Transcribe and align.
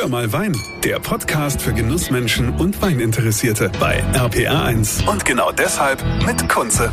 Hör 0.00 0.06
mal 0.06 0.32
Wein, 0.32 0.56
der 0.84 1.00
Podcast 1.00 1.60
für 1.60 1.72
Genussmenschen 1.72 2.50
und 2.50 2.80
Weininteressierte 2.80 3.68
bei 3.80 4.00
RPR1. 4.12 5.04
Und 5.10 5.24
genau 5.24 5.50
deshalb 5.50 6.00
mit 6.24 6.48
Kunze. 6.48 6.92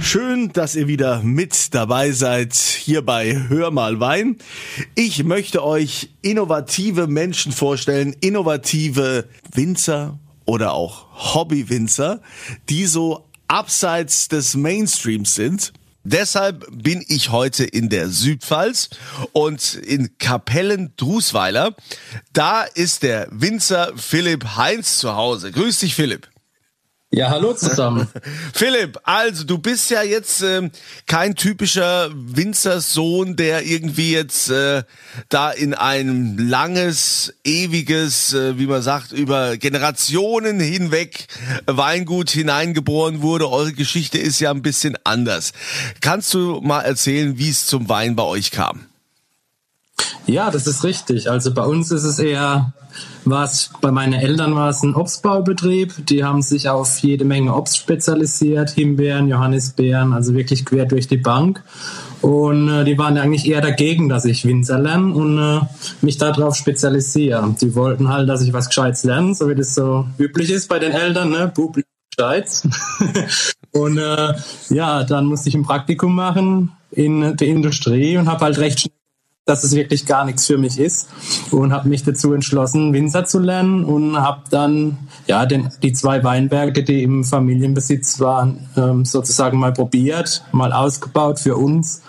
Schön, 0.00 0.52
dass 0.52 0.74
ihr 0.74 0.88
wieder 0.88 1.22
mit 1.22 1.72
dabei 1.72 2.10
seid 2.10 2.52
hier 2.54 3.02
bei 3.02 3.44
Hör 3.48 3.70
mal 3.70 4.00
Wein. 4.00 4.38
Ich 4.96 5.22
möchte 5.22 5.64
euch 5.64 6.10
innovative 6.20 7.06
Menschen 7.06 7.52
vorstellen, 7.52 8.16
innovative 8.20 9.28
Winzer 9.54 10.18
oder 10.44 10.72
auch 10.72 11.34
Hobbywinzer, 11.36 12.22
die 12.70 12.86
so 12.86 13.28
abseits 13.46 14.26
des 14.26 14.56
Mainstreams 14.56 15.36
sind 15.36 15.72
Deshalb 16.04 16.66
bin 16.70 17.04
ich 17.06 17.30
heute 17.30 17.64
in 17.64 17.88
der 17.88 18.08
Südpfalz 18.08 18.90
und 19.32 19.74
in 19.74 20.18
Kapellen-Drusweiler. 20.18 21.74
Da 22.32 22.62
ist 22.62 23.02
der 23.02 23.28
Winzer 23.30 23.92
Philipp 23.96 24.56
Heinz 24.56 24.98
zu 24.98 25.14
Hause. 25.14 25.52
Grüß 25.52 25.78
dich, 25.78 25.94
Philipp. 25.94 26.31
Ja, 27.14 27.28
hallo 27.28 27.52
zusammen. 27.52 28.08
Philipp, 28.54 28.98
also 29.02 29.44
du 29.44 29.58
bist 29.58 29.90
ja 29.90 30.02
jetzt 30.02 30.42
äh, 30.42 30.70
kein 31.06 31.34
typischer 31.34 32.08
Winzersohn, 32.14 33.36
der 33.36 33.66
irgendwie 33.66 34.12
jetzt 34.12 34.48
äh, 34.48 34.82
da 35.28 35.50
in 35.50 35.74
ein 35.74 36.38
langes, 36.38 37.34
ewiges, 37.44 38.32
äh, 38.32 38.58
wie 38.58 38.66
man 38.66 38.80
sagt, 38.80 39.12
über 39.12 39.58
Generationen 39.58 40.58
hinweg 40.58 41.26
Weingut 41.66 42.30
hineingeboren 42.30 43.20
wurde. 43.20 43.50
Eure 43.50 43.74
Geschichte 43.74 44.16
ist 44.16 44.40
ja 44.40 44.50
ein 44.50 44.62
bisschen 44.62 44.96
anders. 45.04 45.52
Kannst 46.00 46.32
du 46.32 46.62
mal 46.62 46.80
erzählen, 46.80 47.36
wie 47.36 47.50
es 47.50 47.66
zum 47.66 47.90
Wein 47.90 48.16
bei 48.16 48.22
euch 48.22 48.52
kam? 48.52 48.86
Ja, 50.26 50.50
das 50.50 50.66
ist 50.66 50.84
richtig. 50.84 51.30
Also 51.30 51.52
bei 51.52 51.64
uns 51.64 51.90
ist 51.90 52.04
es 52.04 52.18
eher 52.18 52.72
was 53.24 53.70
bei 53.80 53.90
meinen 53.90 54.14
Eltern 54.14 54.54
war 54.54 54.70
es 54.70 54.82
ein 54.82 54.94
Obstbaubetrieb. 54.94 56.06
Die 56.06 56.24
haben 56.24 56.42
sich 56.42 56.68
auf 56.68 56.98
jede 56.98 57.24
Menge 57.24 57.54
Obst 57.54 57.78
spezialisiert, 57.78 58.70
Himbeeren, 58.70 59.28
Johannisbeeren, 59.28 60.12
also 60.12 60.34
wirklich 60.34 60.64
quer 60.64 60.86
durch 60.86 61.08
die 61.08 61.16
Bank. 61.16 61.62
Und 62.20 62.68
äh, 62.68 62.84
die 62.84 62.98
waren 62.98 63.18
eigentlich 63.18 63.46
eher 63.48 63.60
dagegen, 63.60 64.08
dass 64.08 64.24
ich 64.24 64.44
Winzer 64.44 64.78
lerne 64.78 65.12
und 65.14 65.38
äh, 65.38 65.60
mich 66.02 66.18
darauf 66.18 66.54
spezialisiere. 66.54 67.54
Die 67.60 67.74
wollten 67.74 68.08
halt, 68.08 68.28
dass 68.28 68.42
ich 68.42 68.52
was 68.52 68.68
Gescheites 68.68 69.04
lerne, 69.04 69.34
so 69.34 69.48
wie 69.48 69.54
das 69.54 69.74
so 69.74 70.06
üblich 70.18 70.50
ist 70.50 70.68
bei 70.68 70.78
den 70.78 70.92
Eltern, 70.92 71.30
ne? 71.30 71.50
Bub 71.54 71.78
Gescheites. 72.16 72.68
und 73.72 73.98
äh, 73.98 74.34
ja, 74.68 75.02
dann 75.02 75.26
musste 75.26 75.48
ich 75.48 75.54
ein 75.54 75.64
Praktikum 75.64 76.14
machen 76.14 76.72
in 76.90 77.36
der 77.36 77.48
Industrie 77.48 78.18
und 78.18 78.28
habe 78.28 78.44
halt 78.44 78.58
recht 78.58 78.80
schnell 78.80 79.01
dass 79.44 79.64
es 79.64 79.74
wirklich 79.74 80.06
gar 80.06 80.24
nichts 80.24 80.46
für 80.46 80.56
mich 80.56 80.78
ist 80.78 81.08
und 81.50 81.72
habe 81.72 81.88
mich 81.88 82.04
dazu 82.04 82.32
entschlossen, 82.32 82.92
Winzer 82.92 83.24
zu 83.24 83.40
lernen 83.40 83.84
und 83.84 84.16
habe 84.16 84.42
dann 84.50 84.98
ja 85.26 85.46
den, 85.46 85.68
die 85.82 85.92
zwei 85.92 86.22
Weinberge, 86.22 86.84
die 86.84 87.02
im 87.02 87.24
Familienbesitz 87.24 88.20
waren, 88.20 88.68
ähm, 88.76 89.04
sozusagen 89.04 89.58
mal 89.58 89.72
probiert, 89.72 90.44
mal 90.52 90.72
ausgebaut 90.72 91.40
für 91.40 91.56
uns 91.56 92.02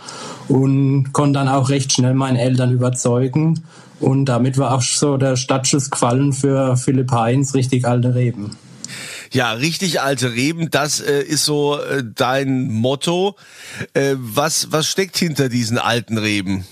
und 0.47 1.11
konnte 1.11 1.39
dann 1.39 1.47
auch 1.47 1.69
recht 1.69 1.91
schnell 1.91 2.13
meinen 2.13 2.37
Eltern 2.37 2.71
überzeugen 2.71 3.63
und 3.99 4.25
damit 4.25 4.59
war 4.59 4.75
auch 4.75 4.81
so 4.81 5.17
der 5.17 5.35
Startschuss 5.35 5.89
gefallen 5.89 6.33
für 6.33 6.77
Philipp 6.77 7.11
Heinz, 7.11 7.55
richtig 7.55 7.87
alte 7.87 8.13
Reben. 8.13 8.57
Ja, 9.31 9.53
richtig 9.53 10.01
alte 10.01 10.33
Reben, 10.33 10.69
das 10.69 10.99
äh, 10.99 11.23
ist 11.23 11.45
so 11.45 11.79
äh, 11.79 12.03
dein 12.03 12.71
Motto. 12.71 13.35
Äh, 13.95 14.13
was, 14.17 14.71
was 14.71 14.85
steckt 14.85 15.17
hinter 15.17 15.49
diesen 15.49 15.79
alten 15.79 16.19
Reben? 16.19 16.67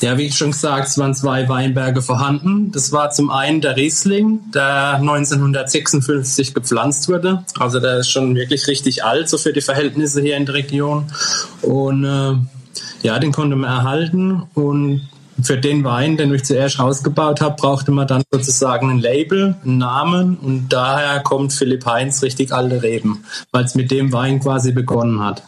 Ja, 0.00 0.18
wie 0.18 0.26
ich 0.26 0.36
schon 0.36 0.50
gesagt, 0.50 0.88
es 0.88 0.98
waren 0.98 1.14
zwei 1.14 1.48
Weinberge 1.48 2.02
vorhanden. 2.02 2.72
Das 2.72 2.92
war 2.92 3.10
zum 3.10 3.30
einen 3.30 3.60
der 3.60 3.76
Riesling, 3.76 4.40
der 4.52 4.94
1956 4.94 6.54
gepflanzt 6.54 7.08
wurde. 7.08 7.44
Also 7.58 7.80
der 7.80 7.98
ist 7.98 8.10
schon 8.10 8.34
wirklich 8.34 8.66
richtig 8.66 9.04
alt, 9.04 9.28
so 9.28 9.38
für 9.38 9.52
die 9.52 9.60
Verhältnisse 9.60 10.20
hier 10.20 10.36
in 10.36 10.46
der 10.46 10.54
Region. 10.56 11.06
Und 11.62 12.04
äh, 12.04 12.34
ja, 13.02 13.18
den 13.18 13.32
konnte 13.32 13.56
man 13.56 13.70
erhalten. 13.70 14.42
Und 14.54 15.08
für 15.42 15.58
den 15.58 15.84
Wein, 15.84 16.16
den 16.16 16.34
ich 16.34 16.44
zuerst 16.44 16.78
rausgebaut 16.78 17.40
habe, 17.40 17.56
brauchte 17.56 17.90
man 17.90 18.06
dann 18.06 18.22
sozusagen 18.30 18.90
ein 18.90 19.00
Label, 19.00 19.56
einen 19.64 19.78
Namen. 19.78 20.36
Und 20.36 20.68
daher 20.70 21.20
kommt 21.20 21.52
Philipp 21.52 21.86
Heinz 21.86 22.22
richtig 22.22 22.52
alte 22.52 22.82
Reben, 22.82 23.24
weil 23.52 23.64
es 23.64 23.74
mit 23.74 23.90
dem 23.90 24.12
Wein 24.12 24.40
quasi 24.40 24.72
begonnen 24.72 25.20
hat 25.20 25.42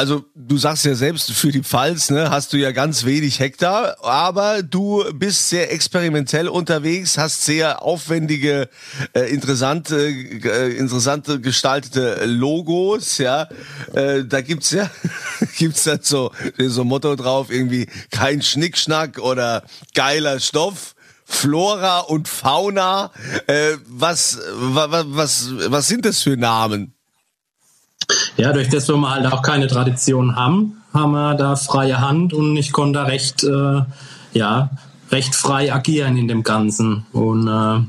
also 0.00 0.24
du 0.34 0.56
sagst 0.56 0.86
ja 0.86 0.94
selbst, 0.94 1.30
für 1.30 1.52
die 1.52 1.62
Pfalz 1.62 2.08
ne, 2.08 2.30
hast 2.30 2.54
du 2.54 2.56
ja 2.56 2.72
ganz 2.72 3.04
wenig 3.04 3.38
Hektar, 3.38 4.02
aber 4.02 4.62
du 4.62 5.04
bist 5.12 5.50
sehr 5.50 5.70
experimentell 5.74 6.48
unterwegs, 6.48 7.18
hast 7.18 7.44
sehr 7.44 7.82
aufwendige, 7.82 8.70
äh, 9.12 9.30
interessante, 9.30 10.08
äh, 10.08 10.74
interessante 10.74 11.38
gestaltete 11.38 12.24
Logos, 12.24 13.18
ja. 13.18 13.46
Äh, 13.92 14.24
da 14.24 14.40
gibt's 14.40 14.70
ja, 14.70 14.90
gibt's 15.58 15.84
dann 15.84 16.00
so, 16.00 16.32
so 16.56 16.82
Motto 16.82 17.14
drauf, 17.14 17.50
irgendwie 17.50 17.86
kein 18.10 18.40
Schnickschnack 18.40 19.18
oder 19.18 19.64
geiler 19.94 20.40
Stoff. 20.40 20.94
Flora 21.26 22.00
und 22.00 22.26
Fauna. 22.26 23.12
Äh, 23.46 23.76
was, 23.86 24.40
was, 24.52 25.04
was, 25.06 25.50
was 25.70 25.86
sind 25.86 26.04
das 26.04 26.22
für 26.22 26.36
Namen? 26.36 26.94
Ja, 28.36 28.52
durch 28.52 28.68
das 28.68 28.88
wir 28.88 29.10
halt 29.10 29.32
auch 29.32 29.42
keine 29.42 29.66
Tradition 29.66 30.36
haben, 30.36 30.82
haben 30.92 31.12
wir 31.12 31.34
da 31.34 31.56
freie 31.56 32.00
Hand 32.00 32.32
und 32.32 32.56
ich 32.56 32.72
konnte 32.72 33.00
da 33.00 33.04
recht, 33.04 33.44
äh, 33.44 33.82
ja, 34.32 34.70
recht 35.12 35.34
frei 35.34 35.72
agieren 35.72 36.16
in 36.16 36.28
dem 36.28 36.42
Ganzen. 36.42 37.04
Und 37.12 37.48
äh, 37.48 37.80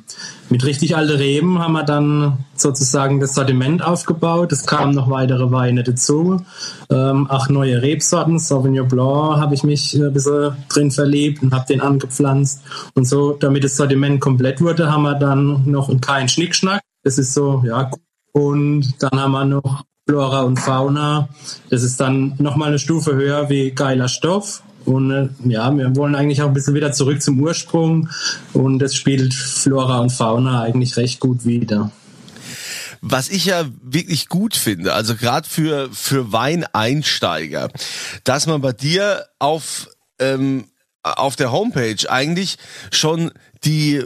mit 0.49 0.65
richtig 0.65 0.95
alte 0.95 1.19
Reben 1.19 1.59
haben 1.59 1.73
wir 1.73 1.83
dann 1.83 2.39
sozusagen 2.55 3.19
das 3.19 3.35
Sortiment 3.35 3.83
aufgebaut. 3.83 4.51
Es 4.51 4.65
kamen 4.65 4.93
noch 4.93 5.09
weitere 5.09 5.51
Weine 5.51 5.83
dazu. 5.83 6.43
Ähm, 6.89 7.29
auch 7.29 7.47
neue 7.49 7.81
Rebsorten. 7.81 8.39
Sauvignon 8.39 8.87
Blanc 8.87 9.39
habe 9.39 9.53
ich 9.53 9.63
mich 9.63 9.93
ein 9.93 10.13
bisschen 10.13 10.55
drin 10.69 10.91
verliebt 10.91 11.43
und 11.43 11.53
habe 11.53 11.65
den 11.67 11.81
angepflanzt. 11.81 12.63
Und 12.95 13.05
so, 13.05 13.33
damit 13.33 13.63
das 13.63 13.77
Sortiment 13.77 14.19
komplett 14.19 14.61
wurde, 14.61 14.91
haben 14.91 15.03
wir 15.03 15.15
dann 15.15 15.69
noch 15.69 15.89
keinen 16.01 16.27
Schnickschnack. 16.27 16.81
Das 17.03 17.17
ist 17.17 17.33
so, 17.33 17.63
ja. 17.65 17.89
Und 18.33 18.95
dann 18.99 19.19
haben 19.19 19.31
wir 19.31 19.45
noch 19.45 19.83
Flora 20.07 20.41
und 20.41 20.57
Fauna. 20.57 21.29
Das 21.69 21.83
ist 21.83 21.99
dann 21.99 22.35
nochmal 22.39 22.69
eine 22.69 22.79
Stufe 22.79 23.13
höher 23.13 23.49
wie 23.49 23.71
geiler 23.71 24.07
Stoff. 24.07 24.63
Und 24.85 25.11
äh, 25.11 25.29
ja, 25.45 25.75
wir 25.75 25.95
wollen 25.95 26.15
eigentlich 26.15 26.41
auch 26.41 26.47
ein 26.47 26.53
bisschen 26.53 26.73
wieder 26.73 26.91
zurück 26.91 27.21
zum 27.21 27.39
Ursprung. 27.39 28.09
Und 28.53 28.79
das 28.79 28.95
spielt 28.95 29.33
Flora 29.33 29.99
und 29.99 30.11
Fauna 30.11 30.63
eigentlich 30.63 30.97
recht 30.97 31.19
gut 31.19 31.45
wieder. 31.45 31.91
Was 33.01 33.29
ich 33.29 33.45
ja 33.45 33.65
wirklich 33.81 34.29
gut 34.29 34.55
finde, 34.55 34.93
also 34.93 35.15
gerade 35.15 35.47
für, 35.47 35.89
für 35.91 36.31
Weineinsteiger, 36.31 37.69
dass 38.23 38.45
man 38.45 38.61
bei 38.61 38.73
dir 38.73 39.25
auf, 39.39 39.89
ähm, 40.19 40.65
auf 41.01 41.35
der 41.35 41.51
Homepage 41.51 42.09
eigentlich 42.09 42.57
schon 42.91 43.31
die 43.63 44.03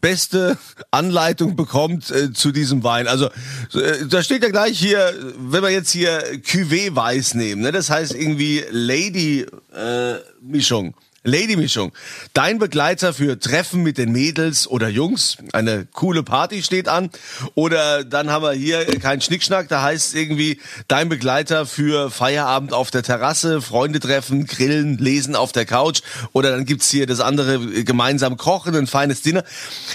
beste 0.00 0.58
Anleitung 0.90 1.56
bekommt 1.56 2.10
äh, 2.10 2.32
zu 2.32 2.52
diesem 2.52 2.84
Wein. 2.84 3.08
Also 3.08 3.26
äh, 3.74 4.06
da 4.08 4.22
steht 4.22 4.42
ja 4.42 4.50
gleich 4.50 4.78
hier, 4.78 5.14
wenn 5.38 5.62
wir 5.62 5.70
jetzt 5.70 5.90
hier 5.90 6.20
Cuvée 6.42 6.94
Weiß 6.94 7.34
nehmen, 7.34 7.62
ne, 7.62 7.72
das 7.72 7.90
heißt 7.90 8.14
irgendwie 8.14 8.64
Lady 8.70 9.46
äh, 9.74 10.14
Mischung. 10.40 10.94
Lady-Mischung. 11.24 11.92
Dein 12.34 12.58
Begleiter 12.58 13.14
für 13.14 13.38
Treffen 13.38 13.82
mit 13.82 13.96
den 13.96 14.12
Mädels 14.12 14.68
oder 14.68 14.88
Jungs. 14.88 15.38
Eine 15.52 15.86
coole 15.92 16.22
Party 16.22 16.62
steht 16.62 16.86
an. 16.86 17.10
Oder 17.54 18.04
dann 18.04 18.30
haben 18.30 18.44
wir 18.44 18.52
hier 18.52 18.84
kein 19.00 19.22
Schnickschnack. 19.22 19.68
Da 19.68 19.82
heißt 19.82 20.14
irgendwie 20.14 20.60
dein 20.86 21.08
Begleiter 21.08 21.64
für 21.64 22.10
Feierabend 22.10 22.74
auf 22.74 22.90
der 22.90 23.02
Terrasse, 23.02 23.62
Freunde 23.62 24.00
treffen, 24.00 24.46
grillen, 24.46 24.98
lesen 24.98 25.34
auf 25.34 25.52
der 25.52 25.64
Couch. 25.64 26.02
Oder 26.32 26.50
dann 26.50 26.66
gibt's 26.66 26.90
hier 26.90 27.06
das 27.06 27.20
andere 27.20 27.84
gemeinsam 27.84 28.36
kochen, 28.36 28.76
ein 28.76 28.86
feines 28.86 29.22
Dinner. 29.22 29.44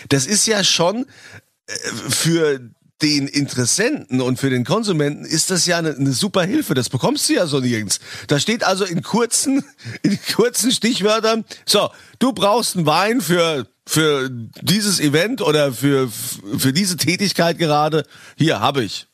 Das 0.09 0.25
ist 0.25 0.47
ja 0.47 0.63
schon 0.63 1.05
äh, 1.67 1.73
für 2.09 2.59
den 3.01 3.27
Interessenten 3.27 4.21
und 4.21 4.39
für 4.39 4.49
den 4.49 4.65
Konsumenten 4.65 5.25
ist 5.25 5.51
das 5.51 5.65
ja 5.65 5.77
eine, 5.77 5.95
eine, 5.95 6.11
super 6.11 6.43
Hilfe. 6.43 6.73
Das 6.73 6.89
bekommst 6.89 7.29
du 7.29 7.33
ja 7.33 7.47
so 7.47 7.59
nirgends. 7.59 7.99
Da 8.27 8.39
steht 8.39 8.63
also 8.63 8.83
in 8.83 9.01
kurzen, 9.03 9.63
in 10.01 10.19
kurzen 10.35 10.71
Stichwörtern, 10.71 11.45
so, 11.65 11.89
du 12.19 12.33
brauchst 12.33 12.75
einen 12.75 12.85
Wein 12.85 13.21
für, 13.21 13.67
für 13.85 14.29
dieses 14.29 14.99
Event 14.99 15.41
oder 15.41 15.71
für, 15.71 16.09
für 16.57 16.73
diese 16.73 16.97
Tätigkeit 16.97 17.57
gerade. 17.57 18.03
Hier, 18.37 18.59
habe 18.59 18.83
ich. 18.83 19.07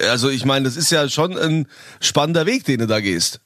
Also 0.00 0.28
ich 0.28 0.44
meine, 0.44 0.64
das 0.64 0.76
ist 0.76 0.90
ja 0.90 1.08
schon 1.08 1.38
ein 1.38 1.68
spannender 2.00 2.46
Weg, 2.46 2.64
den 2.64 2.80
du 2.80 2.86
da 2.88 3.00
gehst. 3.00 3.40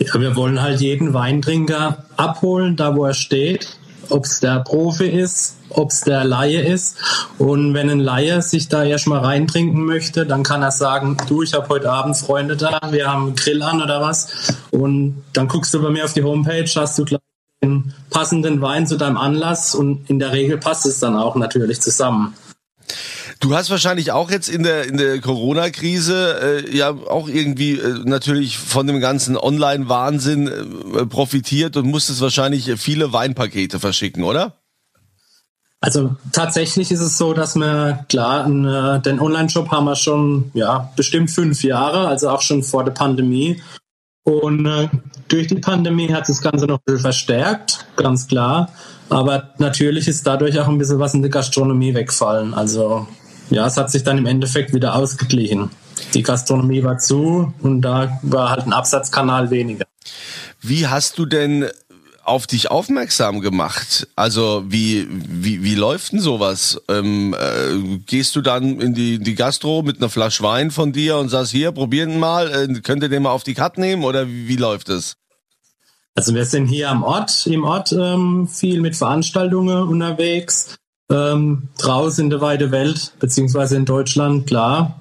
Ja, 0.00 0.20
wir 0.20 0.36
wollen 0.36 0.60
halt 0.60 0.80
jeden 0.80 1.14
Weintrinker 1.14 2.04
abholen, 2.16 2.76
da 2.76 2.94
wo 2.94 3.04
er 3.04 3.14
steht 3.14 3.78
ob 4.10 4.24
es 4.24 4.40
der 4.40 4.60
Profi 4.60 5.06
ist, 5.06 5.56
ob 5.70 5.90
es 5.90 6.00
der 6.02 6.24
Laie 6.24 6.62
ist. 6.62 6.96
Und 7.38 7.74
wenn 7.74 7.90
ein 7.90 8.00
Laie 8.00 8.42
sich 8.42 8.68
da 8.68 8.84
erstmal 8.84 9.20
reintrinken 9.20 9.84
möchte, 9.84 10.26
dann 10.26 10.42
kann 10.42 10.62
er 10.62 10.70
sagen, 10.70 11.16
du, 11.28 11.42
ich 11.42 11.54
habe 11.54 11.68
heute 11.68 11.90
Abend 11.90 12.16
Freunde 12.16 12.56
da, 12.56 12.80
wir 12.90 13.10
haben 13.10 13.26
einen 13.26 13.36
Grill 13.36 13.62
an 13.62 13.82
oder 13.82 14.00
was. 14.00 14.54
Und 14.70 15.22
dann 15.32 15.48
guckst 15.48 15.74
du 15.74 15.82
bei 15.82 15.90
mir 15.90 16.04
auf 16.04 16.12
die 16.12 16.22
Homepage, 16.22 16.68
hast 16.74 16.98
du 16.98 17.04
gleich 17.04 17.20
den 17.62 17.94
passenden 18.10 18.60
Wein 18.60 18.86
zu 18.86 18.96
deinem 18.96 19.16
Anlass 19.16 19.74
und 19.74 20.08
in 20.10 20.18
der 20.18 20.32
Regel 20.32 20.58
passt 20.58 20.86
es 20.86 21.00
dann 21.00 21.16
auch 21.16 21.34
natürlich 21.34 21.80
zusammen. 21.80 22.34
Du 23.44 23.54
hast 23.54 23.68
wahrscheinlich 23.68 24.10
auch 24.10 24.30
jetzt 24.30 24.48
in 24.48 24.62
der 24.62 24.86
in 24.86 24.96
der 24.96 25.20
Corona-Krise 25.20 26.64
äh, 26.64 26.74
ja 26.74 26.88
auch 26.88 27.28
irgendwie 27.28 27.72
äh, 27.72 28.00
natürlich 28.04 28.56
von 28.56 28.86
dem 28.86 29.00
ganzen 29.00 29.36
Online-Wahnsinn 29.36 30.46
äh, 30.48 31.04
profitiert 31.04 31.76
und 31.76 31.86
musstest 31.86 32.22
wahrscheinlich 32.22 32.72
viele 32.80 33.12
Weinpakete 33.12 33.78
verschicken, 33.80 34.24
oder? 34.24 34.54
Also 35.82 36.16
tatsächlich 36.32 36.90
ist 36.90 37.02
es 37.02 37.18
so, 37.18 37.34
dass 37.34 37.54
wir 37.56 38.06
klar 38.08 38.46
äh, 38.46 39.02
den 39.02 39.20
Online-Shop 39.20 39.70
haben 39.70 39.84
wir 39.84 39.96
schon 39.96 40.50
ja 40.54 40.90
bestimmt 40.96 41.30
fünf 41.30 41.62
Jahre, 41.64 42.08
also 42.08 42.30
auch 42.30 42.40
schon 42.40 42.62
vor 42.62 42.82
der 42.82 42.92
Pandemie. 42.92 43.60
Und 44.22 44.64
äh, 44.64 44.88
durch 45.28 45.48
die 45.48 45.56
Pandemie 45.56 46.10
hat 46.14 46.30
das 46.30 46.40
Ganze 46.40 46.64
noch 46.64 46.80
verstärkt, 46.86 47.84
ganz 47.96 48.26
klar. 48.26 48.70
Aber 49.10 49.50
natürlich 49.58 50.08
ist 50.08 50.26
dadurch 50.26 50.58
auch 50.58 50.68
ein 50.68 50.78
bisschen 50.78 50.98
was 50.98 51.12
in 51.12 51.20
der 51.20 51.30
Gastronomie 51.30 51.92
wegfallen. 51.92 52.54
Also 52.54 53.06
ja, 53.50 53.66
es 53.66 53.76
hat 53.76 53.90
sich 53.90 54.02
dann 54.02 54.18
im 54.18 54.26
Endeffekt 54.26 54.72
wieder 54.72 54.94
ausgeglichen. 54.94 55.70
Die 56.12 56.22
Gastronomie 56.22 56.82
war 56.82 56.98
zu 56.98 57.52
und 57.60 57.82
da 57.82 58.18
war 58.22 58.50
halt 58.50 58.66
ein 58.66 58.72
Absatzkanal 58.72 59.50
weniger. 59.50 59.86
Wie 60.60 60.86
hast 60.86 61.18
du 61.18 61.26
denn 61.26 61.68
auf 62.24 62.46
dich 62.46 62.70
aufmerksam 62.70 63.40
gemacht? 63.40 64.08
Also 64.16 64.64
wie 64.66 65.06
wie 65.10 65.62
wie 65.62 65.74
läuft 65.74 66.12
denn 66.12 66.20
sowas? 66.20 66.80
Ähm, 66.88 67.34
äh, 67.38 67.98
gehst 68.06 68.34
du 68.34 68.40
dann 68.40 68.80
in 68.80 68.94
die 68.94 69.18
die 69.18 69.34
Gastro 69.34 69.82
mit 69.82 69.98
einer 69.98 70.08
Flasche 70.08 70.42
Wein 70.42 70.70
von 70.70 70.92
dir 70.92 71.18
und 71.18 71.28
sagst 71.28 71.52
hier 71.52 71.72
probieren 71.72 72.18
mal, 72.18 72.50
äh, 72.50 72.80
könnt 72.80 73.02
ihr 73.02 73.08
den 73.08 73.22
mal 73.22 73.30
auf 73.30 73.44
die 73.44 73.54
Karte 73.54 73.80
nehmen 73.80 74.04
oder 74.04 74.26
wie, 74.26 74.48
wie 74.48 74.56
läuft 74.56 74.88
es? 74.88 75.16
Also 76.16 76.34
wir 76.34 76.44
sind 76.44 76.66
hier 76.66 76.90
am 76.90 77.02
Ort, 77.02 77.46
im 77.46 77.64
Ort 77.64 77.92
ähm, 77.92 78.46
viel 78.48 78.80
mit 78.80 78.96
Veranstaltungen 78.96 79.88
unterwegs. 79.88 80.76
Ähm, 81.10 81.68
draußen 81.78 82.24
in 82.24 82.30
der 82.30 82.40
weite 82.40 82.70
Welt, 82.70 83.12
beziehungsweise 83.20 83.76
in 83.76 83.84
Deutschland, 83.84 84.46
klar. 84.46 85.00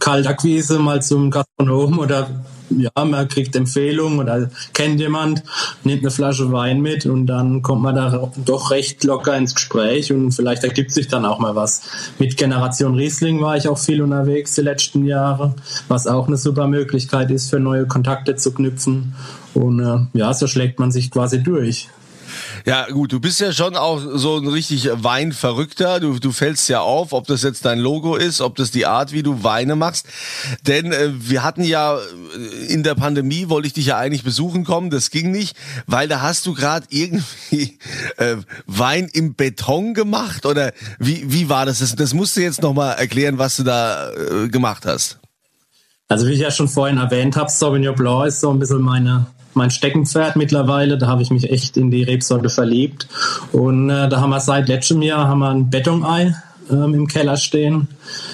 Kaltakquise 0.00 0.78
mal 0.78 1.02
zum 1.02 1.30
Gastronom 1.30 1.98
oder 1.98 2.28
ja, 2.70 3.04
man 3.04 3.28
kriegt 3.28 3.54
Empfehlungen 3.56 4.18
oder 4.18 4.50
kennt 4.72 5.00
jemand, 5.00 5.42
nimmt 5.84 6.02
eine 6.02 6.10
Flasche 6.10 6.50
Wein 6.52 6.80
mit 6.80 7.06
und 7.06 7.26
dann 7.26 7.62
kommt 7.62 7.82
man 7.82 7.94
da 7.94 8.30
doch 8.44 8.70
recht 8.70 9.04
locker 9.04 9.36
ins 9.36 9.54
Gespräch 9.54 10.12
und 10.12 10.32
vielleicht 10.32 10.64
ergibt 10.64 10.90
sich 10.92 11.08
dann 11.08 11.24
auch 11.24 11.38
mal 11.38 11.54
was. 11.54 11.82
Mit 12.18 12.36
Generation 12.36 12.94
Riesling 12.94 13.40
war 13.40 13.56
ich 13.56 13.68
auch 13.68 13.78
viel 13.78 14.02
unterwegs 14.02 14.54
die 14.54 14.62
letzten 14.62 15.04
Jahre, 15.04 15.54
was 15.88 16.06
auch 16.06 16.26
eine 16.26 16.36
super 16.36 16.66
Möglichkeit 16.66 17.30
ist, 17.30 17.50
für 17.50 17.60
neue 17.60 17.86
Kontakte 17.86 18.36
zu 18.36 18.52
knüpfen. 18.52 19.14
Und 19.52 19.80
äh, 19.80 20.18
ja, 20.18 20.32
so 20.32 20.46
schlägt 20.46 20.78
man 20.78 20.90
sich 20.90 21.10
quasi 21.10 21.42
durch. 21.42 21.88
Ja, 22.66 22.86
gut, 22.90 23.12
du 23.12 23.20
bist 23.20 23.40
ja 23.40 23.52
schon 23.52 23.76
auch 23.76 24.00
so 24.14 24.38
ein 24.38 24.48
richtig 24.48 24.88
Weinverrückter. 24.90 26.00
Du, 26.00 26.18
du 26.18 26.32
fällst 26.32 26.66
ja 26.70 26.80
auf, 26.80 27.12
ob 27.12 27.26
das 27.26 27.42
jetzt 27.42 27.66
dein 27.66 27.78
Logo 27.78 28.16
ist, 28.16 28.40
ob 28.40 28.56
das 28.56 28.70
die 28.70 28.86
Art, 28.86 29.12
wie 29.12 29.22
du 29.22 29.44
Weine 29.44 29.76
machst. 29.76 30.06
Denn 30.66 30.90
äh, 30.90 31.10
wir 31.12 31.42
hatten 31.42 31.62
ja 31.62 31.98
äh, 31.98 32.72
in 32.72 32.82
der 32.82 32.94
Pandemie, 32.94 33.50
wollte 33.50 33.66
ich 33.66 33.74
dich 33.74 33.86
ja 33.86 33.98
eigentlich 33.98 34.24
besuchen 34.24 34.64
kommen, 34.64 34.88
das 34.88 35.10
ging 35.10 35.30
nicht, 35.30 35.58
weil 35.86 36.08
da 36.08 36.22
hast 36.22 36.46
du 36.46 36.54
gerade 36.54 36.86
irgendwie 36.88 37.78
äh, 38.16 38.36
Wein 38.66 39.10
im 39.12 39.34
Beton 39.34 39.92
gemacht 39.92 40.46
oder 40.46 40.72
wie, 40.98 41.30
wie 41.30 41.50
war 41.50 41.66
das? 41.66 41.80
Das, 41.80 41.94
das 41.96 42.14
musst 42.14 42.34
du 42.34 42.40
jetzt 42.40 42.62
nochmal 42.62 42.96
erklären, 42.96 43.36
was 43.36 43.56
du 43.56 43.64
da 43.64 44.10
äh, 44.10 44.48
gemacht 44.48 44.86
hast. 44.86 45.18
Also 46.08 46.26
wie 46.26 46.32
ich 46.32 46.40
ja 46.40 46.50
schon 46.50 46.68
vorhin 46.68 46.96
erwähnt 46.96 47.36
habe, 47.36 47.50
Sauvignon 47.50 47.94
Blanc 47.94 48.26
ist 48.26 48.40
so 48.40 48.50
ein 48.50 48.58
bisschen 48.58 48.80
meine 48.80 49.26
mein 49.56 49.70
Steckenpferd 49.70 50.36
mittlerweile. 50.36 50.98
Da 50.98 51.06
habe 51.06 51.22
ich 51.22 51.30
mich 51.30 51.50
echt 51.50 51.76
in 51.76 51.90
die 51.90 52.02
Rebsorte 52.02 52.48
verliebt. 52.48 53.06
Und 53.52 53.90
äh, 53.90 54.08
da 54.08 54.20
haben 54.20 54.30
wir 54.30 54.40
seit 54.40 54.68
letztem 54.68 55.02
Jahr 55.02 55.28
haben 55.28 55.40
wir 55.40 55.50
ein 55.50 55.70
Betonei 55.70 56.34
ähm, 56.70 56.94
im 56.94 57.06
Keller 57.06 57.36
stehen. 57.36 57.88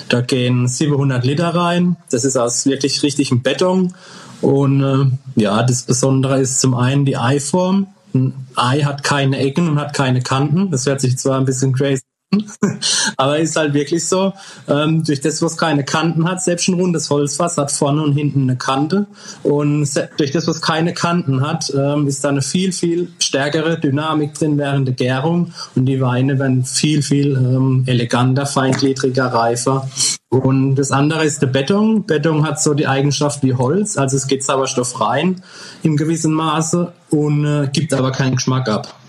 Da 0.09 0.21
gehen 0.21 0.69
700 0.69 1.25
Liter 1.25 1.55
rein. 1.55 1.97
Das 2.11 2.25
ist 2.25 2.37
aus 2.37 2.67
wirklich 2.67 3.03
richtigem 3.03 3.43
Beton. 3.43 3.95
Und 4.41 4.83
äh, 4.83 5.41
ja, 5.41 5.63
das 5.63 5.83
Besondere 5.83 6.41
ist 6.41 6.61
zum 6.61 6.75
einen 6.75 7.05
die 7.05 7.17
Eiform. 7.17 7.89
Ein 8.15 8.35
Ei 8.57 8.81
hat 8.81 9.05
keine 9.05 9.39
Ecken 9.39 9.69
und 9.69 9.79
hat 9.79 9.95
keine 9.95 10.21
Kanten. 10.23 10.71
Das 10.71 10.87
hört 10.87 11.01
sich 11.01 11.19
zwar 11.19 11.39
ein 11.39 11.45
bisschen 11.45 11.73
crazy 11.73 12.03
aber 13.17 13.39
ist 13.39 13.57
halt 13.57 13.75
wirklich 13.75 14.07
so, 14.07 14.33
ähm, 14.69 15.03
durch 15.05 15.21
das, 15.21 15.43
was 15.43 15.57
keine 15.57 15.85
Kanten 15.85 16.29
hat, 16.29 16.43
selbst 16.43 16.69
ein 16.69 16.75
rundes 16.75 17.11
Holzfass 17.11 17.57
hat 17.57 17.73
vorne 17.73 18.03
und 18.03 18.13
hinten 18.13 18.43
eine 18.43 18.57
Kante. 18.57 19.07
Und 19.43 19.89
durch 20.17 20.31
das, 20.31 20.47
was 20.47 20.63
keine 20.63 20.95
Kanten 20.95 21.41
hat, 21.41 21.73
ähm, 21.77 22.07
ist 22.07 22.23
da 22.25 22.29
eine 22.29 22.43
viel, 22.43 22.73
viel 22.73 23.11
stärkere 23.19 23.79
Dynamik 23.79 24.35
drin 24.35 24.59
während 24.59 24.87
der 24.87 24.95
Gärung. 24.95 25.53
Und 25.75 25.87
die 25.87 26.01
Weine 26.01 26.39
werden 26.39 26.65
viel, 26.65 27.03
viel 27.03 27.37
ähm, 27.37 27.85
eleganter, 27.87 28.47
feingliedriger, 28.47 29.27
reifer. 29.27 29.89
Und 30.29 30.77
das 30.77 30.93
andere 30.93 31.25
ist 31.25 31.43
der 31.43 31.49
Beton. 31.49 32.07
Beton 32.07 32.47
hat 32.47 32.63
so 32.63 32.75
die 32.75 32.87
Eigenschaft 32.87 33.43
wie 33.43 33.55
Holz, 33.55 33.97
also 33.97 34.17
es 34.17 34.29
geht 34.29 34.45
Sauerstoff 34.45 35.01
rein 35.01 35.43
im 35.83 35.97
gewissen 35.97 36.33
Maße 36.33 36.93
und 37.11 37.45
äh, 37.45 37.69
gibt 37.73 37.93
aber 37.93 38.13
keinen 38.13 38.37
Geschmack 38.37 38.69
ab. 38.69 39.00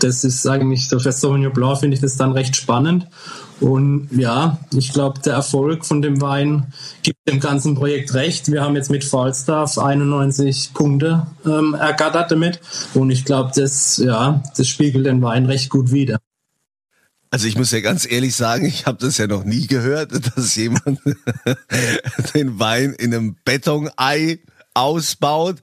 Das 0.00 0.24
ist 0.24 0.46
eigentlich 0.46 0.88
so 0.88 0.98
für 0.98 1.12
Sauvignon 1.12 1.52
Blanc 1.52 1.80
finde 1.80 1.94
ich 1.94 2.00
das 2.00 2.16
dann 2.16 2.32
recht 2.32 2.56
spannend. 2.56 3.06
Und 3.60 4.08
ja, 4.12 4.58
ich 4.74 4.92
glaube, 4.92 5.20
der 5.20 5.34
Erfolg 5.34 5.86
von 5.86 6.02
dem 6.02 6.20
Wein 6.20 6.72
gibt 7.02 7.18
dem 7.28 7.40
ganzen 7.40 7.74
Projekt 7.74 8.14
recht. 8.14 8.50
Wir 8.50 8.62
haben 8.62 8.76
jetzt 8.76 8.90
mit 8.90 9.04
Falstaff 9.04 9.78
91 9.78 10.74
Punkte 10.74 11.26
ähm, 11.46 11.74
ergattert 11.74 12.30
damit. 12.30 12.60
Und 12.94 13.10
ich 13.10 13.24
glaube, 13.24 13.52
das, 13.54 13.98
ja, 13.98 14.42
das 14.56 14.68
spiegelt 14.68 15.06
den 15.06 15.22
Wein 15.22 15.46
recht 15.46 15.70
gut 15.70 15.92
wider. 15.92 16.18
Also 17.30 17.48
ich 17.48 17.56
muss 17.56 17.72
ja 17.72 17.80
ganz 17.80 18.08
ehrlich 18.08 18.36
sagen, 18.36 18.64
ich 18.64 18.86
habe 18.86 18.98
das 19.04 19.18
ja 19.18 19.26
noch 19.26 19.44
nie 19.44 19.66
gehört, 19.66 20.12
dass 20.36 20.54
jemand 20.54 21.00
den 22.34 22.58
Wein 22.58 22.92
in 22.92 23.14
einem 23.14 23.36
Betonei 23.44 24.40
ausbaut. 24.74 25.56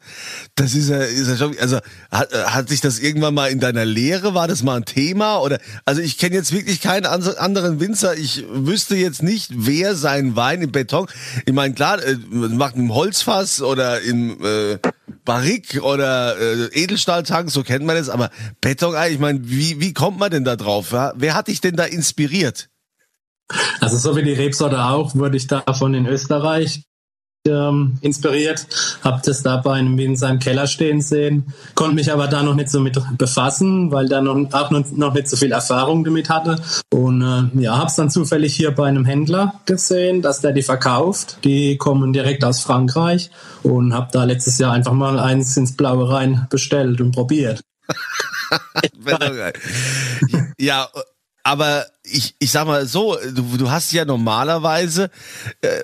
Das 0.55 0.73
ist 0.73 0.89
ja, 0.89 0.99
ist 0.99 1.27
ja 1.27 1.37
schon, 1.37 1.57
also 1.59 1.79
hat, 2.09 2.33
hat 2.33 2.69
sich 2.69 2.81
das 2.81 2.99
irgendwann 2.99 3.33
mal 3.33 3.51
in 3.51 3.59
deiner 3.59 3.85
Lehre, 3.85 4.33
war 4.33 4.47
das 4.47 4.63
mal 4.63 4.77
ein 4.77 4.85
Thema? 4.85 5.39
Oder 5.41 5.59
also 5.85 6.01
ich 6.01 6.17
kenne 6.17 6.35
jetzt 6.35 6.53
wirklich 6.53 6.81
keinen 6.81 7.05
anderen 7.05 7.79
Winzer. 7.79 8.17
Ich 8.17 8.45
wüsste 8.49 8.95
jetzt 8.95 9.21
nicht, 9.21 9.51
wer 9.53 9.95
seinen 9.95 10.35
Wein 10.35 10.61
im 10.61 10.71
Beton. 10.71 11.07
Ich 11.45 11.53
meine, 11.53 11.73
klar, 11.73 12.01
äh, 12.03 12.15
macht 12.15 12.75
im 12.75 12.93
Holzfass 12.93 13.61
oder 13.61 14.01
im 14.01 14.43
äh, 14.43 14.79
Barrik 15.25 15.81
oder 15.83 16.37
äh, 16.39 16.65
Edelstahltank, 16.73 17.51
so 17.51 17.63
kennt 17.63 17.85
man 17.85 17.95
das, 17.95 18.09
aber 18.09 18.29
Beton, 18.61 18.95
ich 19.09 19.19
meine, 19.19 19.39
wie, 19.43 19.79
wie 19.79 19.93
kommt 19.93 20.19
man 20.19 20.31
denn 20.31 20.45
da 20.45 20.55
drauf? 20.55 20.91
Wer 20.91 21.35
hat 21.35 21.47
dich 21.47 21.61
denn 21.61 21.75
da 21.75 21.83
inspiriert? 21.83 22.69
Also 23.81 23.97
so 23.97 24.15
wie 24.15 24.23
die 24.23 24.33
Rebsorte 24.33 24.81
auch, 24.85 25.15
wurde 25.15 25.35
ich 25.35 25.47
davon 25.47 25.93
in 25.93 26.05
Österreich 26.05 26.85
ähm, 27.47 27.97
inspiriert, 28.01 28.67
habe 29.03 29.21
das 29.25 29.43
da 29.43 29.57
bei 29.57 29.73
einem 29.73 29.97
in 29.99 30.15
seinem 30.15 30.39
Keller 30.39 30.67
stehen 30.67 31.01
sehen, 31.01 31.53
konnte 31.75 31.95
mich 31.95 32.11
aber 32.11 32.27
da 32.27 32.43
noch 32.43 32.55
nicht 32.55 32.69
so 32.69 32.79
mit 32.79 32.99
befassen, 33.17 33.91
weil 33.91 34.07
da 34.07 34.21
noch, 34.21 34.35
auch 34.53 34.71
noch, 34.71 35.13
nicht 35.13 35.27
so 35.27 35.37
viel 35.37 35.51
Erfahrung 35.51 36.03
damit 36.03 36.29
hatte 36.29 36.61
und 36.93 37.21
äh, 37.21 37.61
ja, 37.61 37.77
habe 37.77 37.87
es 37.87 37.95
dann 37.95 38.09
zufällig 38.09 38.55
hier 38.55 38.71
bei 38.71 38.87
einem 38.87 39.05
Händler 39.05 39.61
gesehen, 39.65 40.21
dass 40.21 40.41
der 40.41 40.51
die 40.51 40.61
verkauft. 40.61 41.37
Die 41.43 41.77
kommen 41.77 42.13
direkt 42.13 42.43
aus 42.43 42.61
Frankreich 42.61 43.31
und 43.63 43.93
habe 43.93 44.09
da 44.11 44.23
letztes 44.23 44.57
Jahr 44.59 44.73
einfach 44.73 44.93
mal 44.93 45.19
eins 45.19 45.57
ins 45.57 45.75
Blaue 45.75 46.09
rein 46.09 46.47
bestellt 46.49 47.01
und 47.01 47.11
probiert. 47.11 47.61
ja, 50.59 50.87
aber 51.43 51.85
ich, 52.03 52.35
ich 52.39 52.51
sag 52.51 52.65
mal 52.65 52.85
so, 52.85 53.15
du, 53.15 53.57
du 53.57 53.69
hast 53.69 53.91
ja 53.91 54.05
normalerweise, 54.05 55.09
äh, 55.61 55.81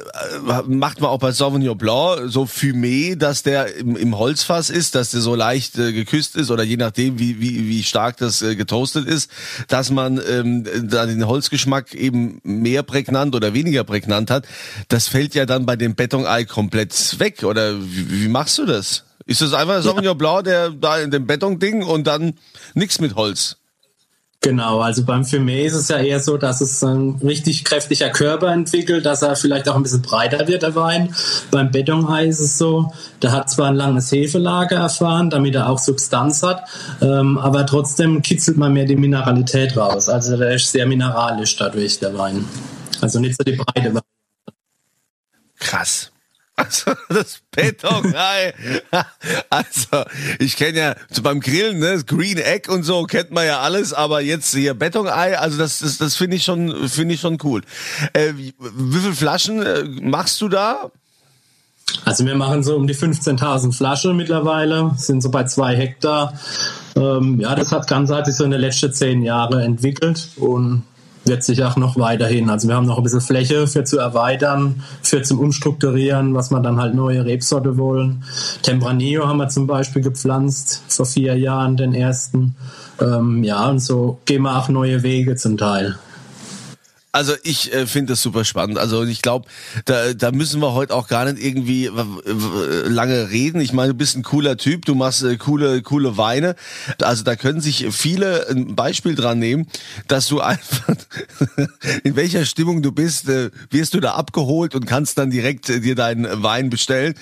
macht 0.67 0.99
man 0.99 1.09
auch 1.09 1.19
bei 1.19 1.31
Sauvignon 1.31 1.77
Blanc 1.77 2.31
so 2.31 2.43
Fumé, 2.43 3.15
dass 3.15 3.43
der 3.43 3.75
im, 3.75 3.95
im 3.95 4.17
Holzfass 4.17 4.69
ist, 4.69 4.95
dass 4.95 5.11
der 5.11 5.21
so 5.21 5.35
leicht 5.35 5.77
äh, 5.77 5.93
geküsst 5.93 6.35
ist 6.35 6.51
oder 6.51 6.63
je 6.63 6.77
nachdem, 6.77 7.19
wie, 7.19 7.39
wie, 7.39 7.67
wie 7.67 7.83
stark 7.83 8.17
das 8.17 8.41
äh, 8.41 8.55
getoastet 8.55 9.07
ist, 9.07 9.31
dass 9.67 9.89
man 9.89 10.19
ähm, 10.27 10.65
da 10.89 11.05
den 11.05 11.25
Holzgeschmack 11.27 11.93
eben 11.93 12.39
mehr 12.43 12.83
prägnant 12.83 13.35
oder 13.35 13.53
weniger 13.53 13.83
prägnant 13.83 14.31
hat. 14.31 14.45
Das 14.89 15.07
fällt 15.07 15.35
ja 15.35 15.45
dann 15.45 15.65
bei 15.65 15.75
dem 15.75 15.95
Betonei 15.95 16.45
komplett 16.45 17.19
weg. 17.19 17.43
Oder 17.43 17.79
wie, 17.79 18.23
wie 18.23 18.27
machst 18.27 18.57
du 18.57 18.65
das? 18.65 19.03
Ist 19.25 19.41
das 19.41 19.53
einfach 19.53 19.81
Sauvignon 19.81 20.05
ja. 20.05 20.13
Blanc, 20.13 20.45
der 20.45 20.69
da 20.71 20.99
in 20.99 21.11
dem 21.11 21.27
Betonding 21.27 21.83
und 21.83 22.07
dann 22.07 22.33
nichts 22.73 22.99
mit 22.99 23.15
Holz? 23.15 23.57
Genau, 24.41 24.79
also 24.81 25.03
beim 25.03 25.23
Fumé 25.23 25.65
ist 25.65 25.73
es 25.73 25.87
ja 25.87 25.97
eher 25.97 26.19
so, 26.19 26.37
dass 26.37 26.61
es 26.61 26.83
ein 26.83 27.19
richtig 27.23 27.65
kräftiger 27.65 28.09
Körper 28.09 28.51
entwickelt, 28.53 29.05
dass 29.05 29.23
er 29.23 29.35
vielleicht 29.35 29.67
auch 29.67 29.75
ein 29.75 29.83
bisschen 29.83 30.03
breiter 30.03 30.47
wird, 30.47 30.61
der 30.61 30.75
Wein. 30.75 31.13
Beim 31.49 31.71
Betonei 31.71 32.27
ist 32.27 32.39
es 32.39 32.57
so, 32.57 32.93
der 33.23 33.31
hat 33.31 33.49
zwar 33.49 33.69
ein 33.69 33.75
langes 33.75 34.11
Hefelager 34.11 34.77
erfahren, 34.77 35.31
damit 35.31 35.55
er 35.55 35.67
auch 35.69 35.79
Substanz 35.79 36.43
hat, 36.43 36.63
ähm, 37.01 37.39
aber 37.39 37.65
trotzdem 37.65 38.21
kitzelt 38.21 38.57
man 38.57 38.73
mehr 38.73 38.85
die 38.85 38.95
Mineralität 38.95 39.75
raus. 39.75 40.07
Also 40.07 40.37
der 40.37 40.53
ist 40.53 40.71
sehr 40.71 40.85
mineralisch 40.85 41.55
dadurch, 41.57 41.99
der 41.99 42.15
Wein. 42.15 42.45
Also 43.01 43.19
nicht 43.19 43.35
so 43.37 43.43
die 43.43 43.55
breite 43.55 43.87
Variante. 43.87 44.03
Krass. 45.59 46.11
Also 46.57 46.91
das 47.09 47.39
Betonei. 47.51 48.53
Also 49.49 50.05
ich 50.39 50.57
kenne 50.57 50.77
ja 50.77 50.95
so 51.09 51.21
beim 51.21 51.39
Grillen, 51.39 51.77
ne, 51.77 52.03
Green 52.03 52.39
Egg 52.39 52.71
und 52.71 52.81
so 52.81 53.03
kennt 53.03 53.31
man 53.31 53.45
ja 53.45 53.59
alles, 53.59 53.93
aber 53.93 54.21
jetzt 54.21 54.53
hier 54.53 54.73
Betonei, 54.73 55.37
also 55.37 55.57
das 55.57 55.79
das, 55.79 55.99
das 55.99 56.15
finde 56.15 56.35
ich 56.35 56.43
schon 56.43 56.89
finde 56.89 57.13
ich 57.13 57.21
schon 57.21 57.37
cool. 57.43 57.61
Äh, 58.13 58.33
wie, 58.35 58.53
viele 58.99 59.13
Flaschen 59.13 59.61
äh, 59.61 59.83
machst 59.83 60.41
du 60.41 60.49
da? 60.49 60.91
Also 62.05 62.25
wir 62.25 62.35
machen 62.35 62.63
so 62.63 62.75
um 62.75 62.87
die 62.87 62.95
15.000 62.95 63.71
Flaschen 63.71 64.17
mittlerweile, 64.17 64.91
sind 64.97 65.21
so 65.21 65.29
bei 65.29 65.43
zwei 65.45 65.75
Hektar. 65.75 66.33
Ähm, 66.95 67.39
ja, 67.39 67.55
das 67.55 67.71
hat 67.71 67.87
ganz 67.87 68.09
hat 68.09 68.25
sich 68.25 68.35
so 68.35 68.43
in 68.43 68.51
den 68.51 68.61
letzten 68.61 68.91
zehn 68.93 69.21
Jahren 69.21 69.59
entwickelt 69.59 70.29
und 70.37 70.83
wird 71.27 71.43
sich 71.43 71.63
auch 71.63 71.75
noch 71.75 71.97
weiterhin. 71.97 72.49
Also 72.49 72.67
wir 72.67 72.75
haben 72.75 72.87
noch 72.87 72.97
ein 72.97 73.03
bisschen 73.03 73.21
Fläche 73.21 73.67
für 73.67 73.83
zu 73.83 73.97
erweitern, 73.97 74.83
für 75.01 75.21
zum 75.21 75.39
Umstrukturieren, 75.39 76.33
was 76.33 76.51
wir 76.51 76.59
dann 76.59 76.79
halt 76.79 76.95
neue 76.95 77.25
Rebsorte 77.25 77.77
wollen. 77.77 78.23
Tempranillo 78.63 79.27
haben 79.27 79.37
wir 79.37 79.49
zum 79.49 79.67
Beispiel 79.67 80.01
gepflanzt 80.01 80.83
vor 80.87 81.05
vier 81.05 81.37
Jahren, 81.37 81.77
den 81.77 81.93
ersten. 81.93 82.55
Ähm, 82.99 83.43
ja, 83.43 83.67
und 83.69 83.79
so 83.79 84.19
gehen 84.25 84.43
wir 84.43 84.57
auch 84.57 84.69
neue 84.69 85.03
Wege 85.03 85.35
zum 85.35 85.57
Teil. 85.57 85.97
Also 87.17 87.33
ich 87.41 87.73
äh, 87.73 87.87
finde 87.87 88.13
das 88.13 88.21
super 88.21 88.45
spannend. 88.45 88.77
Also 88.77 89.03
ich 89.03 89.23
glaube, 89.23 89.47
da, 89.85 90.13
da 90.13 90.31
müssen 90.31 90.61
wir 90.61 90.73
heute 90.73 90.93
auch 90.93 91.07
gar 91.07 91.25
nicht 91.25 91.43
irgendwie 91.43 91.89
lange 92.85 93.31
reden. 93.31 93.59
Ich 93.59 93.73
meine, 93.73 93.93
du 93.93 93.97
bist 93.97 94.15
ein 94.15 94.21
cooler 94.21 94.55
Typ, 94.55 94.85
du 94.85 94.93
machst 94.93 95.23
äh, 95.23 95.35
coole, 95.37 95.81
coole 95.81 96.17
Weine. 96.17 96.55
Also 97.01 97.23
da 97.23 97.35
können 97.35 97.59
sich 97.59 97.87
viele 97.89 98.47
ein 98.47 98.75
Beispiel 98.75 99.15
dran 99.15 99.39
nehmen, 99.39 99.65
dass 100.07 100.27
du 100.27 100.41
einfach 100.41 100.95
in 102.03 102.15
welcher 102.15 102.45
Stimmung 102.45 102.83
du 102.83 102.91
bist, 102.91 103.27
äh, 103.29 103.49
wirst 103.71 103.95
du 103.95 103.99
da 103.99 104.11
abgeholt 104.11 104.75
und 104.75 104.85
kannst 104.85 105.17
dann 105.17 105.31
direkt 105.31 105.71
äh, 105.71 105.79
dir 105.79 105.95
deinen 105.95 106.43
Wein 106.43 106.69
bestellen. 106.69 107.15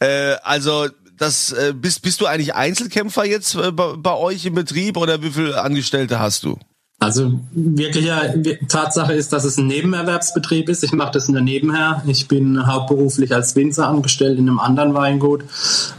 Äh, 0.00 0.34
also 0.42 0.88
das 1.16 1.52
äh, 1.52 1.72
bist 1.74 2.02
bist 2.02 2.20
du 2.20 2.26
eigentlich 2.26 2.54
Einzelkämpfer 2.54 3.24
jetzt 3.24 3.56
bei, 3.56 3.94
bei 3.96 4.14
euch 4.14 4.44
im 4.44 4.56
Betrieb 4.56 4.98
oder 4.98 5.22
wie 5.22 5.30
viele 5.30 5.58
Angestellte 5.58 6.18
hast 6.18 6.44
du? 6.44 6.58
Also 7.00 7.40
wirkliche 7.52 8.58
Tatsache 8.66 9.12
ist, 9.12 9.32
dass 9.32 9.44
es 9.44 9.56
ein 9.56 9.68
Nebenerwerbsbetrieb 9.68 10.68
ist. 10.68 10.82
Ich 10.82 10.92
mache 10.92 11.12
das 11.12 11.28
nur 11.28 11.40
nebenher. 11.40 12.02
Ich 12.06 12.26
bin 12.26 12.66
hauptberuflich 12.66 13.32
als 13.32 13.54
Winzer 13.54 13.88
angestellt 13.88 14.38
in 14.38 14.48
einem 14.48 14.58
anderen 14.58 14.94
Weingut. 14.94 15.44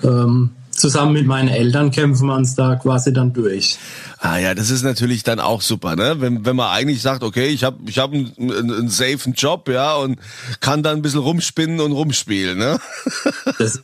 Ähm, 0.04 0.52
zusammen 0.72 1.14
mit 1.14 1.26
meinen 1.26 1.48
Eltern 1.48 1.92
kämpfen 1.92 2.28
wir 2.28 2.36
uns 2.36 2.56
da 2.56 2.76
quasi 2.76 3.14
dann 3.14 3.32
durch. 3.32 3.78
Ah 4.18 4.38
ja, 4.38 4.54
das 4.54 4.70
ist 4.70 4.84
natürlich 4.84 5.24
dann 5.24 5.40
auch 5.40 5.62
super, 5.62 5.96
ne? 5.96 6.16
Wenn, 6.20 6.46
wenn 6.46 6.58
man 6.58 6.70
eigentlich 6.70 7.02
sagt, 7.02 7.24
okay, 7.24 7.48
ich 7.48 7.64
habe 7.64 7.78
ich 7.86 8.00
hab 8.00 8.12
einen, 8.12 8.34
einen, 8.38 8.74
einen 8.74 8.90
safen 8.90 9.34
Job, 9.34 9.70
ja, 9.70 9.96
und 9.96 10.20
kann 10.60 10.84
dann 10.84 10.98
ein 10.98 11.02
bisschen 11.02 11.22
rumspinnen 11.22 11.80
und 11.80 11.94
rumspielen, 11.94 12.58
ne? 12.58 12.80
Das, 13.58 13.82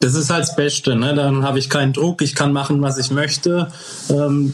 das 0.00 0.14
ist 0.14 0.30
halt 0.30 0.42
das 0.42 0.54
Beste, 0.54 0.94
ne? 0.94 1.14
Dann 1.14 1.42
habe 1.44 1.58
ich 1.58 1.68
keinen 1.68 1.92
Druck, 1.92 2.22
ich 2.22 2.36
kann 2.36 2.52
machen, 2.52 2.82
was 2.82 2.98
ich 2.98 3.10
möchte. 3.10 3.72
Ähm, 4.08 4.52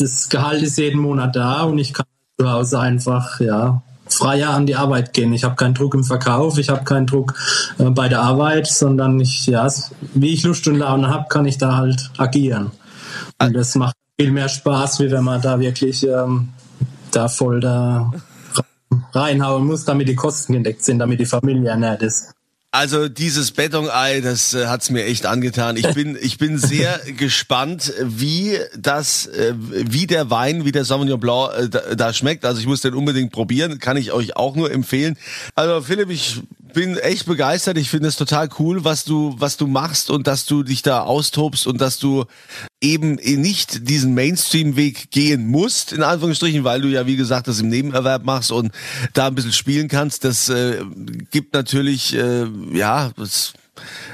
das 0.00 0.28
Gehalt 0.28 0.62
ist 0.62 0.78
jeden 0.78 1.00
Monat 1.00 1.36
da 1.36 1.62
und 1.62 1.78
ich 1.78 1.92
kann 1.92 2.06
zu 2.38 2.50
Hause 2.50 2.80
einfach, 2.80 3.40
ja, 3.40 3.82
freier 4.08 4.50
an 4.50 4.66
die 4.66 4.76
Arbeit 4.76 5.12
gehen. 5.12 5.32
Ich 5.32 5.44
habe 5.44 5.56
keinen 5.56 5.74
Druck 5.74 5.94
im 5.94 6.04
Verkauf, 6.04 6.58
ich 6.58 6.68
habe 6.68 6.84
keinen 6.84 7.06
Druck 7.06 7.34
äh, 7.78 7.90
bei 7.90 8.08
der 8.08 8.22
Arbeit, 8.22 8.66
sondern 8.66 9.20
ich, 9.20 9.46
ja, 9.46 9.68
wie 10.14 10.34
ich 10.34 10.42
Lust 10.42 10.66
und 10.68 10.76
Laune 10.76 11.08
habe, 11.08 11.26
kann 11.28 11.46
ich 11.46 11.58
da 11.58 11.76
halt 11.76 12.10
agieren. 12.18 12.72
Und 13.38 13.54
das 13.54 13.74
macht 13.74 13.94
viel 14.18 14.32
mehr 14.32 14.48
Spaß, 14.48 15.00
wie 15.00 15.10
wenn 15.10 15.24
man 15.24 15.40
da 15.40 15.60
wirklich 15.60 16.06
ähm, 16.06 16.48
da 17.12 17.28
voll 17.28 17.60
da 17.60 18.10
reinhauen 19.12 19.66
muss, 19.66 19.84
damit 19.84 20.08
die 20.08 20.16
Kosten 20.16 20.54
gedeckt 20.54 20.84
sind, 20.84 20.98
damit 20.98 21.20
die 21.20 21.26
Familie 21.26 21.70
ernährt 21.70 22.02
ist. 22.02 22.34
Also 22.72 23.08
dieses 23.08 23.50
Betonei, 23.50 24.20
das 24.20 24.54
äh, 24.54 24.66
hat's 24.66 24.90
mir 24.90 25.04
echt 25.04 25.26
angetan. 25.26 25.76
Ich 25.76 25.92
bin 25.92 26.16
ich 26.20 26.38
bin 26.38 26.56
sehr 26.56 27.00
gespannt, 27.16 27.92
wie 28.00 28.58
das 28.78 29.26
äh, 29.26 29.54
wie 29.56 30.06
der 30.06 30.30
Wein, 30.30 30.64
wie 30.64 30.70
der 30.70 30.84
Sauvignon 30.84 31.18
Blanc 31.18 31.52
äh, 31.52 31.68
da, 31.68 31.94
da 31.96 32.12
schmeckt. 32.12 32.44
Also 32.44 32.60
ich 32.60 32.68
muss 32.68 32.80
den 32.80 32.94
unbedingt 32.94 33.32
probieren, 33.32 33.80
kann 33.80 33.96
ich 33.96 34.12
euch 34.12 34.36
auch 34.36 34.54
nur 34.54 34.70
empfehlen. 34.70 35.18
Also 35.56 35.80
Philipp, 35.80 36.10
ich 36.10 36.42
bin 36.72 36.96
echt 36.96 37.26
begeistert. 37.26 37.78
Ich 37.78 37.90
finde 37.90 38.08
es 38.08 38.16
total 38.16 38.48
cool, 38.58 38.84
was 38.84 39.04
du, 39.04 39.34
was 39.38 39.56
du 39.56 39.66
machst 39.66 40.10
und 40.10 40.26
dass 40.26 40.46
du 40.46 40.62
dich 40.62 40.82
da 40.82 41.02
austobst 41.02 41.66
und 41.66 41.80
dass 41.80 41.98
du 41.98 42.24
eben 42.80 43.14
nicht 43.14 43.88
diesen 43.88 44.14
Mainstream-Weg 44.14 45.10
gehen 45.10 45.46
musst, 45.46 45.92
in 45.92 46.02
Anführungsstrichen, 46.02 46.64
weil 46.64 46.80
du 46.80 46.88
ja, 46.88 47.06
wie 47.06 47.16
gesagt, 47.16 47.48
das 47.48 47.60
im 47.60 47.68
Nebenerwerb 47.68 48.24
machst 48.24 48.52
und 48.52 48.72
da 49.12 49.28
ein 49.28 49.34
bisschen 49.34 49.52
spielen 49.52 49.88
kannst. 49.88 50.24
Das 50.24 50.48
äh, 50.48 50.82
gibt 51.30 51.54
natürlich, 51.54 52.14
äh, 52.14 52.46
ja, 52.72 53.10
das 53.16 53.52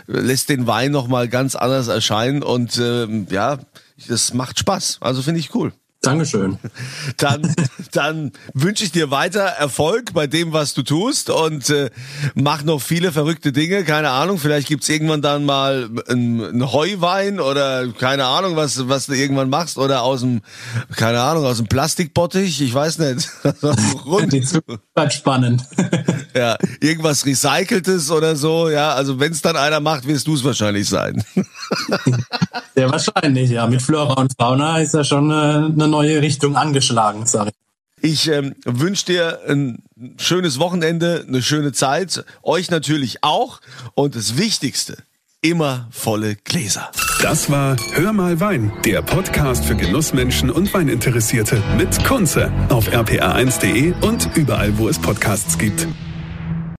lässt 0.06 0.48
den 0.48 0.66
Wein 0.66 0.92
nochmal 0.92 1.28
ganz 1.28 1.54
anders 1.54 1.88
erscheinen 1.88 2.42
und 2.42 2.78
äh, 2.78 3.06
ja, 3.30 3.58
das 4.08 4.34
macht 4.34 4.58
Spaß. 4.58 4.98
Also 5.00 5.22
finde 5.22 5.40
ich 5.40 5.54
cool. 5.54 5.72
Dankeschön. 6.06 6.58
Dann, 7.16 7.54
dann 7.92 8.32
wünsche 8.52 8.84
ich 8.84 8.92
dir 8.92 9.10
weiter 9.10 9.40
Erfolg 9.40 10.12
bei 10.12 10.26
dem, 10.26 10.52
was 10.52 10.74
du 10.74 10.82
tust 10.82 11.30
und 11.30 11.70
äh, 11.70 11.90
mach 12.34 12.62
noch 12.62 12.80
viele 12.80 13.12
verrückte 13.12 13.52
Dinge. 13.52 13.84
Keine 13.84 14.10
Ahnung, 14.10 14.38
vielleicht 14.38 14.68
gibt's 14.68 14.88
irgendwann 14.88 15.22
dann 15.22 15.44
mal 15.44 15.88
einen 16.08 16.72
Heuwein 16.72 17.40
oder 17.40 17.88
keine 17.88 18.26
Ahnung, 18.26 18.56
was, 18.56 18.88
was 18.88 19.06
du 19.06 19.14
irgendwann 19.14 19.48
machst 19.48 19.78
oder 19.78 20.02
aus 20.02 20.20
dem, 20.20 20.42
keine 20.96 21.20
Ahnung, 21.20 21.44
aus 21.44 21.56
dem 21.56 21.66
Plastikbottich, 21.66 22.60
ich 22.60 22.74
weiß 22.74 22.98
nicht. 22.98 23.28
Die 24.32 24.42
Zukunft 24.42 24.82
spannend. 25.12 25.62
ja, 26.34 26.56
irgendwas 26.80 27.26
Recyceltes 27.26 28.10
oder 28.10 28.36
so. 28.36 28.68
Ja, 28.68 28.94
also 28.94 29.18
wenn 29.18 29.32
es 29.32 29.42
dann 29.42 29.56
einer 29.56 29.80
macht, 29.80 30.06
wirst 30.06 30.26
du 30.26 30.34
es 30.34 30.44
wahrscheinlich 30.44 30.88
sein. 30.88 31.24
Sehr 32.76 32.90
wahrscheinlich, 32.92 33.50
ja. 33.50 33.66
Mit 33.66 33.80
Flora 33.80 34.20
und 34.20 34.32
Fauna 34.38 34.80
ist 34.80 34.92
ja 34.92 35.02
schon 35.02 35.32
eine, 35.32 35.72
eine 35.72 35.88
neue 35.88 36.20
Richtung 36.20 36.56
angeschlagen, 36.56 37.24
sag 37.24 37.48
ich. 37.48 37.54
Ich 38.02 38.28
ähm, 38.28 38.54
wünsche 38.64 39.06
dir 39.06 39.40
ein 39.48 39.82
schönes 40.18 40.58
Wochenende, 40.58 41.24
eine 41.26 41.42
schöne 41.42 41.72
Zeit, 41.72 42.24
euch 42.42 42.70
natürlich 42.70 43.24
auch 43.24 43.60
und 43.94 44.14
das 44.14 44.36
Wichtigste, 44.36 44.98
immer 45.40 45.88
volle 45.90 46.36
Gläser. 46.36 46.90
Das 47.22 47.50
war 47.50 47.76
Hör 47.94 48.12
mal 48.12 48.38
Wein, 48.40 48.70
der 48.84 49.00
Podcast 49.00 49.64
für 49.64 49.74
Genussmenschen 49.74 50.50
und 50.50 50.72
Weininteressierte 50.74 51.62
mit 51.78 52.04
Kunze 52.04 52.52
auf 52.68 52.90
rpa1.de 52.90 53.94
und 54.02 54.28
überall, 54.36 54.76
wo 54.76 54.88
es 54.88 54.98
Podcasts 54.98 55.56
gibt. 55.56 55.88